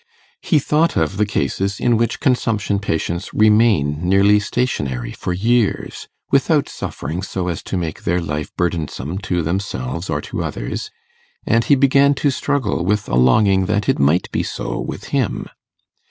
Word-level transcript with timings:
He 0.41 0.57
thought 0.57 0.97
of 0.97 1.17
the 1.17 1.27
cases 1.27 1.79
in 1.79 1.95
which 1.95 2.19
consumption 2.19 2.79
patients 2.79 3.31
remain 3.35 3.99
nearly 4.01 4.39
stationary 4.39 5.11
for 5.11 5.31
years, 5.31 6.07
without 6.31 6.67
suffering 6.67 7.21
so 7.21 7.47
as 7.49 7.61
to 7.61 7.77
make 7.77 8.01
their 8.01 8.19
life 8.19 8.49
burdensome 8.55 9.19
to 9.19 9.43
themselves 9.43 10.09
or 10.09 10.19
to 10.19 10.43
others; 10.43 10.89
and 11.45 11.65
he 11.65 11.75
began 11.75 12.15
to 12.15 12.31
struggle 12.31 12.83
with 12.83 13.07
a 13.09 13.15
longing 13.15 13.67
that 13.67 13.87
it 13.87 13.99
might 13.99 14.27
be 14.31 14.41
so 14.41 14.79
with 14.79 15.09
him. 15.09 15.45